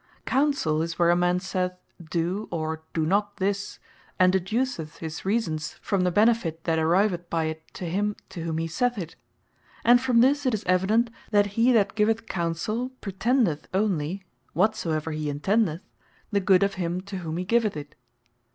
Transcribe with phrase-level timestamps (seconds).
[0.25, 3.77] COUNSELL, is where a man saith, "Doe" or "Doe not this,"
[4.17, 8.41] and deduceth his own reasons from the benefit that arriveth by it to him to
[8.41, 9.15] whom he saith it.
[9.85, 15.29] And from this it is evident, that he that giveth Counsell, pretendeth onely (whatsoever he
[15.31, 15.81] intendeth)
[16.31, 17.93] the good of him, to whom he giveth it.